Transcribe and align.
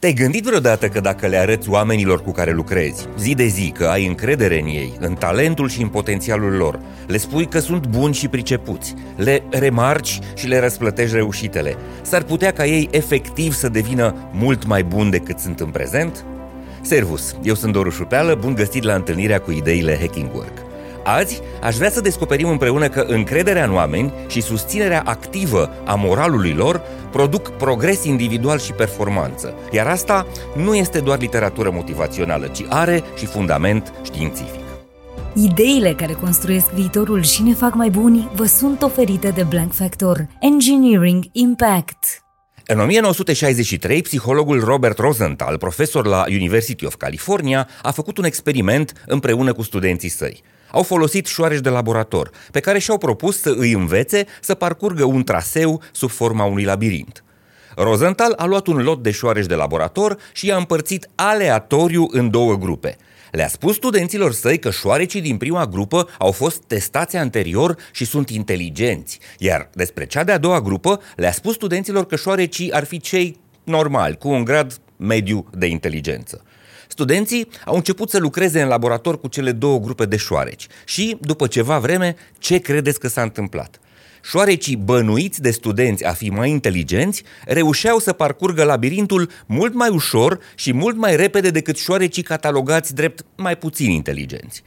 Te-ai 0.00 0.12
gândit 0.12 0.44
vreodată 0.44 0.88
că 0.88 1.00
dacă 1.00 1.26
le 1.26 1.36
arăți 1.36 1.68
oamenilor 1.68 2.22
cu 2.22 2.32
care 2.32 2.52
lucrezi, 2.52 3.06
zi 3.18 3.34
de 3.34 3.46
zi, 3.46 3.70
că 3.70 3.84
ai 3.84 4.06
încredere 4.06 4.60
în 4.60 4.66
ei, 4.66 4.92
în 5.00 5.14
talentul 5.14 5.68
și 5.68 5.82
în 5.82 5.88
potențialul 5.88 6.52
lor, 6.52 6.80
le 7.06 7.16
spui 7.16 7.46
că 7.46 7.58
sunt 7.58 7.86
buni 7.86 8.14
și 8.14 8.28
pricepuți, 8.28 8.94
le 9.16 9.42
remarci 9.50 10.18
și 10.34 10.46
le 10.46 10.58
răsplătești 10.58 11.14
reușitele, 11.14 11.76
s-ar 12.02 12.22
putea 12.22 12.52
ca 12.52 12.66
ei 12.66 12.88
efectiv 12.90 13.52
să 13.52 13.68
devină 13.68 14.14
mult 14.32 14.66
mai 14.66 14.84
buni 14.84 15.10
decât 15.10 15.38
sunt 15.38 15.60
în 15.60 15.68
prezent? 15.68 16.24
Servus, 16.82 17.36
eu 17.42 17.54
sunt 17.54 17.72
Doru 17.72 17.90
Șupeală, 17.90 18.34
bun 18.34 18.54
găsit 18.54 18.82
la 18.82 18.94
întâlnirea 18.94 19.40
cu 19.40 19.50
ideile 19.50 19.98
Hacking 20.00 20.34
Work. 20.34 20.59
Azi 21.04 21.40
aș 21.62 21.76
vrea 21.76 21.90
să 21.90 22.00
descoperim 22.00 22.48
împreună 22.48 22.88
că 22.88 23.00
încrederea 23.00 23.64
în 23.64 23.74
oameni 23.74 24.12
și 24.28 24.40
susținerea 24.40 25.02
activă 25.04 25.70
a 25.84 25.94
moralului 25.94 26.52
lor 26.52 26.82
produc 27.10 27.50
progres 27.50 28.04
individual 28.04 28.58
și 28.58 28.72
performanță. 28.72 29.54
Iar 29.70 29.86
asta 29.86 30.26
nu 30.56 30.74
este 30.74 31.00
doar 31.00 31.18
literatură 31.18 31.70
motivațională, 31.70 32.46
ci 32.46 32.64
are 32.68 33.02
și 33.16 33.26
fundament 33.26 33.92
științific. 34.02 34.60
Ideile 35.34 35.94
care 35.94 36.12
construiesc 36.12 36.70
viitorul 36.70 37.22
și 37.22 37.42
ne 37.42 37.54
fac 37.54 37.74
mai 37.74 37.90
buni 37.90 38.30
vă 38.34 38.44
sunt 38.44 38.82
oferite 38.82 39.28
de 39.28 39.42
Blank 39.42 39.72
Factor 39.72 40.26
Engineering 40.40 41.24
Impact. 41.32 42.24
În 42.66 42.80
1963, 42.80 44.02
psihologul 44.02 44.60
Robert 44.64 44.98
Rosenthal, 44.98 45.58
profesor 45.58 46.06
la 46.06 46.24
University 46.28 46.84
of 46.84 46.94
California, 46.94 47.68
a 47.82 47.90
făcut 47.90 48.18
un 48.18 48.24
experiment 48.24 48.92
împreună 49.06 49.52
cu 49.52 49.62
studenții 49.62 50.08
săi 50.08 50.42
au 50.72 50.82
folosit 50.82 51.26
șoareci 51.26 51.60
de 51.60 51.68
laborator, 51.68 52.30
pe 52.50 52.60
care 52.60 52.78
și-au 52.78 52.98
propus 52.98 53.40
să 53.40 53.54
îi 53.56 53.72
învețe 53.72 54.26
să 54.40 54.54
parcurgă 54.54 55.04
un 55.04 55.24
traseu 55.24 55.82
sub 55.92 56.10
forma 56.10 56.44
unui 56.44 56.64
labirint. 56.64 57.24
Rosenthal 57.76 58.32
a 58.36 58.44
luat 58.44 58.66
un 58.66 58.82
lot 58.82 59.02
de 59.02 59.10
șoareci 59.10 59.46
de 59.46 59.54
laborator 59.54 60.16
și 60.32 60.46
i-a 60.46 60.56
împărțit 60.56 61.08
aleatoriu 61.14 62.06
în 62.10 62.30
două 62.30 62.54
grupe. 62.54 62.96
Le-a 63.30 63.48
spus 63.48 63.74
studenților 63.74 64.32
săi 64.32 64.58
că 64.58 64.70
șoarecii 64.70 65.20
din 65.20 65.36
prima 65.36 65.66
grupă 65.66 66.08
au 66.18 66.32
fost 66.32 66.62
testați 66.62 67.16
anterior 67.16 67.76
și 67.92 68.04
sunt 68.04 68.30
inteligenți, 68.30 69.18
iar 69.38 69.70
despre 69.74 70.06
cea 70.06 70.24
de-a 70.24 70.38
doua 70.38 70.60
grupă 70.60 71.00
le-a 71.16 71.32
spus 71.32 71.54
studenților 71.54 72.06
că 72.06 72.16
șoarecii 72.16 72.72
ar 72.72 72.84
fi 72.84 73.00
cei 73.00 73.40
normali, 73.64 74.16
cu 74.16 74.28
un 74.28 74.44
grad 74.44 74.80
mediu 74.96 75.46
de 75.56 75.66
inteligență. 75.66 76.44
Studenții 76.90 77.48
au 77.64 77.74
început 77.74 78.10
să 78.10 78.18
lucreze 78.18 78.62
în 78.62 78.68
laborator 78.68 79.20
cu 79.20 79.28
cele 79.28 79.52
două 79.52 79.78
grupe 79.78 80.04
de 80.04 80.16
șoareci 80.16 80.66
și, 80.84 81.16
după 81.20 81.46
ceva 81.46 81.78
vreme, 81.78 82.16
ce 82.38 82.58
credeți 82.58 83.00
că 83.00 83.08
s-a 83.08 83.22
întâmplat? 83.22 83.80
Șoarecii 84.22 84.76
bănuiți 84.76 85.40
de 85.40 85.50
studenți 85.50 86.04
a 86.04 86.12
fi 86.12 86.30
mai 86.30 86.50
inteligenți 86.50 87.22
reușeau 87.44 87.98
să 87.98 88.12
parcurgă 88.12 88.64
labirintul 88.64 89.30
mult 89.46 89.74
mai 89.74 89.88
ușor 89.88 90.38
și 90.54 90.72
mult 90.72 90.96
mai 90.96 91.16
repede 91.16 91.50
decât 91.50 91.78
șoarecii 91.78 92.22
catalogați 92.22 92.94
drept 92.94 93.24
mai 93.36 93.56
puțin 93.56 93.90
inteligenți. 93.90 94.62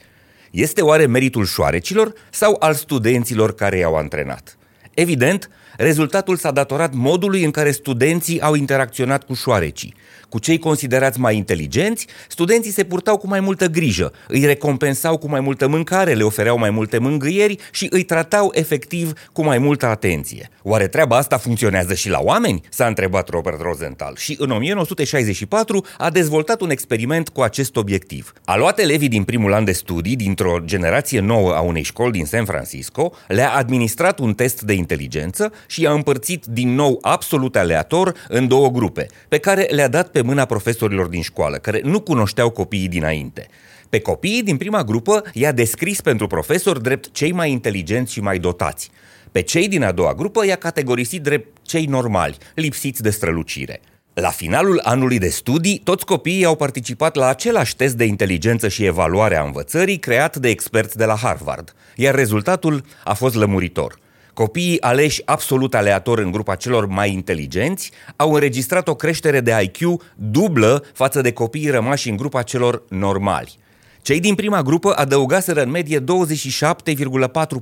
Este 0.51 0.81
oare 0.81 1.05
meritul 1.05 1.45
șoarecilor 1.45 2.13
sau 2.31 2.55
al 2.59 2.73
studenților 2.73 3.55
care 3.55 3.77
i-au 3.77 3.95
antrenat? 3.95 4.57
Evident, 4.93 5.49
rezultatul 5.77 6.35
s-a 6.35 6.51
datorat 6.51 6.93
modului 6.93 7.43
în 7.43 7.51
care 7.51 7.71
studenții 7.71 8.41
au 8.41 8.53
interacționat 8.55 9.23
cu 9.23 9.33
șoarecii. 9.33 9.93
Cu 10.29 10.39
cei 10.39 10.59
considerați 10.59 11.19
mai 11.19 11.35
inteligenți, 11.35 12.07
studenții 12.27 12.71
se 12.71 12.83
purtau 12.83 13.17
cu 13.17 13.27
mai 13.27 13.39
multă 13.39 13.65
grijă, 13.65 14.13
îi 14.27 14.45
recompensau 14.45 15.17
cu 15.17 15.29
mai 15.29 15.39
multă 15.39 15.67
mâncare, 15.67 16.13
le 16.13 16.23
ofereau 16.23 16.57
mai 16.57 16.69
multe 16.69 16.97
mângâieri 16.97 17.57
și 17.71 17.87
îi 17.89 18.03
tratau 18.03 18.51
efectiv 18.53 19.13
cu 19.31 19.43
mai 19.43 19.57
multă 19.57 19.85
atenție. 19.85 20.49
Oare 20.63 20.87
treaba 20.87 21.17
asta 21.17 21.37
funcționează 21.37 21.93
și 21.93 22.09
la 22.09 22.19
oameni? 22.21 22.61
S-a 22.69 22.85
întrebat 22.85 23.29
Robert 23.29 23.61
Rosenthal 23.61 24.15
și 24.17 24.35
în 24.39 24.51
1964 24.51 25.85
a 25.97 26.09
dezvoltat 26.09 26.61
un 26.61 26.69
experiment 26.69 27.29
cu 27.29 27.41
acest 27.41 27.75
obiectiv. 27.75 28.33
A 28.45 28.57
luat 28.57 28.79
elevii 28.79 29.07
din 29.07 29.23
primul 29.23 29.53
an 29.53 29.63
de 29.63 29.71
studii 29.71 30.15
dintr-o 30.15 30.59
generație 30.65 31.19
nouă 31.19 31.53
a 31.55 31.59
unei 31.61 31.83
școli 31.83 32.11
din 32.11 32.25
San 32.25 32.45
Francisco, 32.45 33.13
le-a 33.27 33.53
administrat 33.53 34.19
un 34.19 34.33
test 34.33 34.61
de 34.61 34.73
inteligență 34.73 35.51
și 35.67 35.81
i-a 35.81 35.91
împărțit 35.91 36.45
din 36.45 36.75
nou 36.75 36.97
absolut 37.01 37.55
aleator 37.55 38.13
în 38.27 38.47
două 38.47 38.69
grupe, 38.69 39.07
pe 39.27 39.37
care 39.37 39.67
le-a 39.71 39.87
dat 39.87 40.07
pe 40.07 40.21
mâna 40.21 40.45
profesorilor 40.45 41.07
din 41.07 41.21
școală, 41.21 41.57
care 41.57 41.81
nu 41.83 41.99
cunoșteau 41.99 42.49
copiii 42.49 42.87
dinainte. 42.87 43.47
Pe 43.89 43.99
copiii 43.99 44.43
din 44.43 44.57
prima 44.57 44.83
grupă 44.83 45.23
i-a 45.33 45.51
descris 45.51 46.01
pentru 46.01 46.27
profesor 46.27 46.77
drept 46.79 47.11
cei 47.11 47.31
mai 47.31 47.51
inteligenți 47.51 48.13
și 48.13 48.21
mai 48.21 48.39
dotați. 48.39 48.91
Pe 49.31 49.41
cei 49.41 49.67
din 49.67 49.83
a 49.83 49.91
doua 49.91 50.13
grupă 50.13 50.45
i-a 50.45 50.55
categorisit 50.55 51.21
drept 51.21 51.57
cei 51.61 51.85
normali, 51.85 52.37
lipsiți 52.55 53.01
de 53.01 53.09
strălucire. 53.09 53.81
La 54.13 54.29
finalul 54.29 54.79
anului 54.83 55.17
de 55.17 55.29
studii, 55.29 55.81
toți 55.83 56.05
copiii 56.05 56.45
au 56.45 56.55
participat 56.55 57.15
la 57.15 57.27
același 57.27 57.75
test 57.75 57.95
de 57.95 58.03
inteligență 58.03 58.67
și 58.67 58.85
evaluare 58.85 59.37
a 59.37 59.43
învățării 59.43 59.97
creat 59.97 60.37
de 60.37 60.49
experți 60.49 60.97
de 60.97 61.05
la 61.05 61.15
Harvard, 61.15 61.73
iar 61.95 62.15
rezultatul 62.15 62.83
a 63.03 63.13
fost 63.13 63.35
lămuritor. 63.35 63.99
Copiii 64.33 64.81
aleși 64.81 65.21
absolut 65.25 65.75
aleator 65.75 66.19
în 66.19 66.31
grupa 66.31 66.55
celor 66.55 66.85
mai 66.85 67.11
inteligenți 67.11 67.91
au 68.15 68.33
înregistrat 68.33 68.87
o 68.87 68.95
creștere 68.95 69.41
de 69.41 69.53
IQ 69.61 70.01
dublă 70.15 70.83
față 70.93 71.21
de 71.21 71.31
copiii 71.31 71.69
rămași 71.69 72.09
în 72.09 72.15
grupa 72.15 72.41
celor 72.41 72.83
normali. 72.89 73.57
Cei 74.01 74.19
din 74.19 74.35
prima 74.35 74.61
grupă 74.61 74.93
adăugaseră 74.95 75.61
în 75.61 75.69
medie 75.69 75.99
27,4 75.99 76.03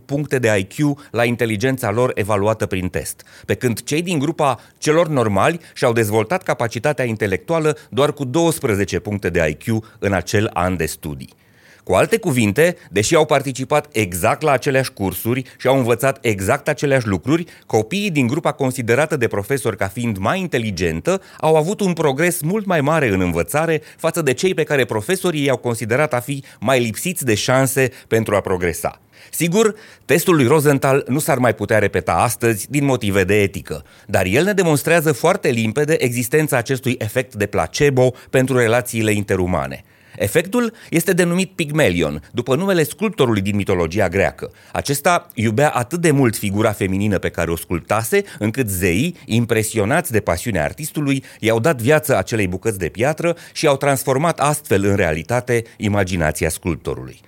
puncte 0.06 0.40
de 0.40 0.58
IQ 0.58 0.98
la 1.12 1.24
inteligența 1.24 1.92
lor 1.92 2.12
evaluată 2.16 2.66
prin 2.66 2.88
test, 2.88 3.24
pe 3.46 3.56
când 3.56 3.84
cei 3.84 4.02
din 4.02 4.20
grupa 4.20 4.60
celor 4.78 5.08
normali 5.08 5.60
și-au 5.74 5.94
dezvoltat 5.94 6.44
capacitatea 6.44 7.06
intelectuală 7.06 7.78
doar 7.90 8.14
cu 8.14 8.24
12 8.24 9.00
puncte 9.00 9.30
de 9.30 9.58
IQ 9.60 9.84
în 10.00 10.14
acel 10.14 10.50
an 10.54 10.78
de 10.78 10.86
studii. 10.86 11.40
Cu 11.84 11.94
alte 11.94 12.18
cuvinte, 12.18 12.78
deși 12.92 13.16
au 13.16 13.26
participat 13.26 13.88
exact 13.92 14.42
la 14.42 14.52
aceleași 14.52 14.94
cursuri 14.94 15.44
și 15.58 15.68
au 15.68 15.78
învățat 15.78 16.18
exact 16.22 16.68
aceleași 16.68 17.08
lucruri, 17.08 17.46
copiii 17.66 18.12
din 18.12 18.28
grupa 18.28 18.52
considerată 18.52 19.18
de 19.18 19.28
profesori 19.28 19.78
ca 19.78 19.88
fiind 19.88 20.18
mai 20.18 20.40
inteligentă 20.40 21.22
au 21.40 21.56
avut 21.56 21.80
un 21.80 21.94
progres 21.94 22.42
mult 22.42 22.66
mai 22.66 22.82
mare 22.82 23.08
în 23.08 23.22
învățare 23.22 23.82
față 23.98 24.22
de 24.22 24.34
cei 24.34 24.54
pe 24.54 24.64
care 24.64 24.86
profesorii 24.86 25.46
i-au 25.46 25.58
considerat 25.58 26.14
a 26.14 26.20
fi 26.20 26.44
mai 26.60 26.80
lipsiți 26.80 27.26
de 27.26 27.36
șanse 27.36 27.92
pentru 28.08 28.36
a 28.36 28.40
progresa. 28.42 29.02
Sigur, 29.32 29.76
testul 30.06 30.36
lui 30.36 30.48
Rosenthal 30.48 31.06
nu 31.08 31.20
s-ar 31.20 31.38
mai 31.38 31.56
putea 31.56 31.80
repeta 31.80 32.14
astăzi 32.14 32.70
din 32.70 32.86
motive 32.86 33.24
de 33.24 33.42
etică, 33.42 33.84
dar 34.08 34.26
el 34.26 34.44
ne 34.44 34.54
demonstrează 34.54 35.12
foarte 35.12 35.50
limpede 35.50 35.96
existența 36.00 36.58
acestui 36.58 36.96
efect 37.00 37.36
de 37.36 37.46
placebo 37.46 38.14
pentru 38.30 38.58
relațiile 38.58 39.12
interumane. 39.12 39.84
Efectul 40.22 40.74
este 40.90 41.14
denumit 41.14 41.52
Pygmalion, 41.52 42.24
după 42.32 42.56
numele 42.56 42.84
sculptorului 42.84 43.42
din 43.42 43.56
mitologia 43.56 44.08
greacă. 44.08 44.52
Acesta 44.72 45.28
iubea 45.34 45.70
atât 45.70 46.02
de 46.02 46.12
mult 46.12 46.36
figura 46.36 46.72
feminină 46.72 47.18
pe 47.18 47.30
care 47.30 47.52
o 47.52 47.56
sculptase, 47.56 48.24
încât 48.40 48.70
zeii, 48.70 49.18
impresionați 49.26 50.12
de 50.12 50.20
pasiunea 50.20 50.64
artistului, 50.64 51.24
i-au 51.40 51.60
dat 51.60 51.82
viață 51.82 52.18
acelei 52.18 52.48
bucăți 52.48 52.78
de 52.78 52.90
piatră 52.90 53.36
și 53.54 53.68
au 53.68 53.78
transformat 53.78 54.40
astfel 54.40 54.84
în 54.84 54.96
realitate 54.96 55.64
imaginația 55.78 56.50
sculptorului. 56.50 57.20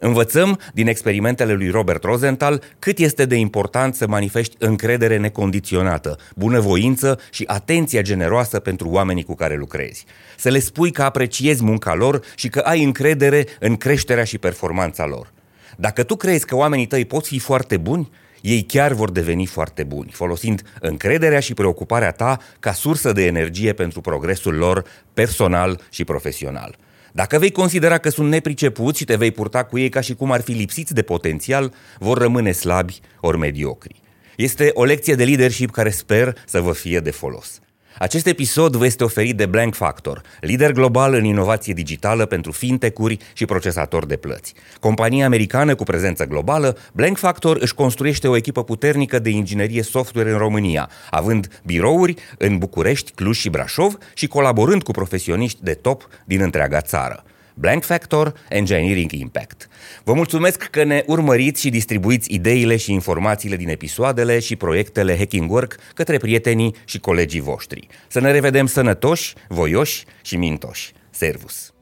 Învățăm 0.00 0.60
din 0.72 0.86
experimentele 0.86 1.52
lui 1.52 1.70
Robert 1.70 2.02
Rosenthal 2.02 2.62
cât 2.78 2.98
este 2.98 3.24
de 3.24 3.36
important 3.36 3.94
să 3.94 4.06
manifesti 4.06 4.56
încredere 4.58 5.18
necondiționată, 5.18 6.18
bunăvoință 6.36 7.20
și 7.30 7.44
atenția 7.46 8.02
generoasă 8.02 8.58
pentru 8.58 8.88
oamenii 8.88 9.24
cu 9.24 9.34
care 9.34 9.56
lucrezi. 9.56 10.04
Să 10.36 10.48
le 10.48 10.58
spui 10.58 10.90
că 10.90 11.02
apreciezi 11.02 11.62
munca 11.62 11.94
lor 11.94 12.20
și 12.34 12.48
că 12.48 12.58
ai 12.58 12.84
încredere 12.84 13.46
în 13.60 13.76
creșterea 13.76 14.24
și 14.24 14.38
performanța 14.38 15.06
lor. 15.06 15.32
Dacă 15.76 16.02
tu 16.02 16.16
crezi 16.16 16.46
că 16.46 16.56
oamenii 16.56 16.86
tăi 16.86 17.04
pot 17.04 17.26
fi 17.26 17.38
foarte 17.38 17.76
buni, 17.76 18.10
ei 18.40 18.62
chiar 18.62 18.92
vor 18.92 19.10
deveni 19.10 19.46
foarte 19.46 19.82
buni, 19.82 20.10
folosind 20.12 20.62
încrederea 20.80 21.40
și 21.40 21.54
preocuparea 21.54 22.10
ta 22.10 22.38
ca 22.60 22.72
sursă 22.72 23.12
de 23.12 23.26
energie 23.26 23.72
pentru 23.72 24.00
progresul 24.00 24.54
lor 24.54 24.84
personal 25.14 25.80
și 25.90 26.04
profesional. 26.04 26.76
Dacă 27.16 27.38
vei 27.38 27.50
considera 27.50 27.98
că 27.98 28.08
sunt 28.08 28.28
nepricepuți 28.28 28.98
și 28.98 29.04
te 29.04 29.16
vei 29.16 29.30
purta 29.30 29.64
cu 29.64 29.78
ei 29.78 29.88
ca 29.88 30.00
și 30.00 30.14
cum 30.14 30.30
ar 30.30 30.40
fi 30.40 30.52
lipsiți 30.52 30.94
de 30.94 31.02
potențial, 31.02 31.74
vor 31.98 32.18
rămâne 32.18 32.52
slabi 32.52 33.00
ori 33.20 33.38
mediocri. 33.38 34.00
Este 34.36 34.70
o 34.72 34.84
lecție 34.84 35.14
de 35.14 35.24
leadership 35.24 35.70
care 35.70 35.90
sper 35.90 36.36
să 36.46 36.60
vă 36.60 36.72
fie 36.72 37.00
de 37.00 37.10
folos. 37.10 37.60
Acest 37.98 38.26
episod 38.26 38.76
vă 38.76 38.84
este 38.84 39.04
oferit 39.04 39.36
de 39.36 39.46
Blank 39.46 39.74
Factor, 39.74 40.22
lider 40.40 40.72
global 40.72 41.14
în 41.14 41.24
inovație 41.24 41.74
digitală 41.74 42.26
pentru 42.26 42.52
fintech-uri 42.52 43.18
și 43.32 43.44
procesatori 43.44 44.08
de 44.08 44.16
plăți. 44.16 44.54
Compania 44.80 45.24
americană 45.24 45.74
cu 45.74 45.84
prezență 45.84 46.24
globală, 46.24 46.76
Blank 46.92 47.18
Factor 47.18 47.56
își 47.56 47.74
construiește 47.74 48.28
o 48.28 48.36
echipă 48.36 48.64
puternică 48.64 49.18
de 49.18 49.30
inginerie 49.30 49.82
software 49.82 50.30
în 50.30 50.38
România, 50.38 50.90
având 51.10 51.60
birouri 51.64 52.14
în 52.38 52.58
București, 52.58 53.12
Cluj 53.12 53.36
și 53.36 53.50
Brașov 53.50 53.98
și 54.14 54.26
colaborând 54.26 54.82
cu 54.82 54.90
profesioniști 54.90 55.62
de 55.62 55.74
top 55.74 56.08
din 56.24 56.40
întreaga 56.40 56.80
țară. 56.80 57.24
Blank 57.54 57.84
Factor 57.84 58.32
Engineering 58.48 59.12
Impact. 59.12 59.68
Vă 60.04 60.12
mulțumesc 60.12 60.62
că 60.62 60.84
ne 60.84 61.02
urmăriți 61.06 61.60
și 61.60 61.70
distribuiți 61.70 62.34
ideile 62.34 62.76
și 62.76 62.92
informațiile 62.92 63.56
din 63.56 63.68
episoadele 63.68 64.38
și 64.38 64.56
proiectele 64.56 65.16
Hacking 65.16 65.50
Work 65.50 65.76
către 65.94 66.16
prietenii 66.16 66.74
și 66.84 66.98
colegii 66.98 67.40
voștri. 67.40 67.86
Să 68.08 68.20
ne 68.20 68.30
revedem 68.30 68.66
sănătoși, 68.66 69.34
voioși 69.48 70.04
și 70.22 70.36
mintoși. 70.36 70.92
Servus! 71.10 71.72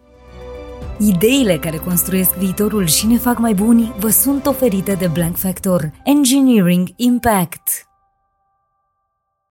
Ideile 0.98 1.58
care 1.58 1.76
construiesc 1.76 2.34
viitorul 2.34 2.86
și 2.86 3.06
ne 3.06 3.18
fac 3.18 3.38
mai 3.38 3.54
buni 3.54 3.94
vă 3.98 4.08
sunt 4.08 4.46
oferite 4.46 4.94
de 4.94 5.06
Blank 5.06 5.36
Factor 5.36 5.90
Engineering 6.04 6.88
Impact. 6.96 7.91